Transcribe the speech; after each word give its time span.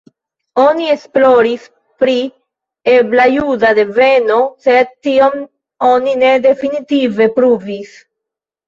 Oni 0.61 0.87
esploris 0.93 1.67
pri 2.03 2.15
ebla 2.95 3.27
juda 3.35 3.75
deveno, 3.83 4.41
sed 4.67 4.93
tion 5.09 5.49
oni 5.95 6.21
ne 6.25 6.37
definitive 6.51 7.35
pruvis. 7.41 7.97